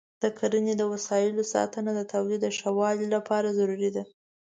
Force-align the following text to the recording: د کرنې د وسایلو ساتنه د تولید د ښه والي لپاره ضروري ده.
د 0.23 0.23
کرنې 0.37 0.73
د 0.77 0.83
وسایلو 0.93 1.43
ساتنه 1.53 1.91
د 1.95 2.01
تولید 2.13 2.41
د 2.43 2.47
ښه 2.57 2.69
والي 2.79 3.07
لپاره 3.15 3.55
ضروري 3.59 3.89
ده. 3.95 4.03